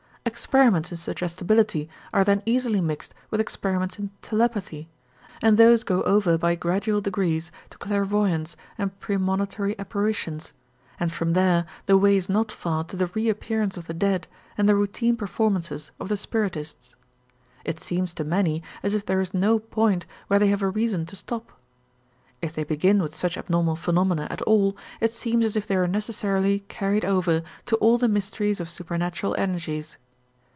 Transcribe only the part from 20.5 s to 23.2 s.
a reason to stop. If they begin with